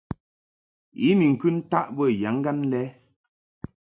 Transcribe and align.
I 1.07 1.09
ni 1.17 1.25
ŋkɨ 1.33 1.47
ntaʼ 1.57 1.87
bə 1.95 2.03
yiŋgan 2.19 2.59
lɛ. 2.71 2.81